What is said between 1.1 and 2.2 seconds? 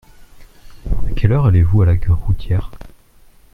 quelle heure allez-vous à la gare